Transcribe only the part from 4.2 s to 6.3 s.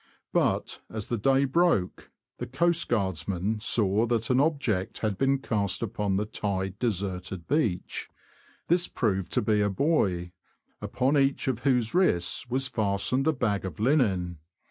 an object had been cast upon the